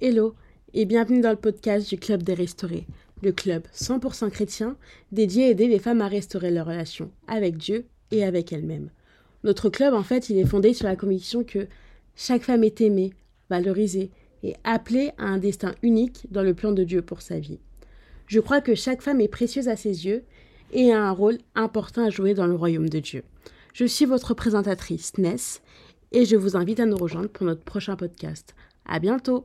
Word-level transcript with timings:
Hello 0.00 0.36
et 0.74 0.84
bienvenue 0.84 1.20
dans 1.20 1.32
le 1.32 1.36
podcast 1.36 1.88
du 1.88 1.98
Club 1.98 2.22
des 2.22 2.34
Restaurés, 2.34 2.86
le 3.20 3.32
club 3.32 3.64
100% 3.74 4.30
chrétien 4.30 4.76
dédié 5.10 5.46
à 5.46 5.48
aider 5.48 5.66
les 5.66 5.80
femmes 5.80 6.02
à 6.02 6.06
restaurer 6.06 6.52
leur 6.52 6.66
relation 6.66 7.10
avec 7.26 7.56
Dieu 7.56 7.84
et 8.12 8.22
avec 8.22 8.52
elles-mêmes. 8.52 8.90
Notre 9.42 9.70
club, 9.70 9.94
en 9.94 10.04
fait, 10.04 10.30
il 10.30 10.38
est 10.38 10.46
fondé 10.46 10.72
sur 10.72 10.86
la 10.86 10.94
conviction 10.94 11.42
que 11.42 11.66
chaque 12.14 12.44
femme 12.44 12.62
est 12.62 12.80
aimée, 12.80 13.12
valorisée 13.50 14.12
et 14.44 14.54
appelée 14.62 15.10
à 15.18 15.24
un 15.24 15.38
destin 15.38 15.74
unique 15.82 16.28
dans 16.30 16.44
le 16.44 16.54
plan 16.54 16.70
de 16.70 16.84
Dieu 16.84 17.02
pour 17.02 17.20
sa 17.20 17.40
vie. 17.40 17.58
Je 18.28 18.38
crois 18.38 18.60
que 18.60 18.76
chaque 18.76 19.02
femme 19.02 19.20
est 19.20 19.26
précieuse 19.26 19.66
à 19.66 19.74
ses 19.74 20.06
yeux 20.06 20.22
et 20.70 20.92
a 20.92 21.02
un 21.02 21.10
rôle 21.10 21.38
important 21.56 22.06
à 22.06 22.10
jouer 22.10 22.34
dans 22.34 22.46
le 22.46 22.54
royaume 22.54 22.88
de 22.88 23.00
Dieu. 23.00 23.24
Je 23.74 23.84
suis 23.84 24.04
votre 24.04 24.32
présentatrice 24.32 25.18
Ness 25.18 25.60
et 26.12 26.24
je 26.24 26.36
vous 26.36 26.56
invite 26.56 26.78
à 26.78 26.86
nous 26.86 26.96
rejoindre 26.96 27.30
pour 27.30 27.46
notre 27.46 27.64
prochain 27.64 27.96
podcast. 27.96 28.54
À 28.86 29.00
bientôt! 29.00 29.44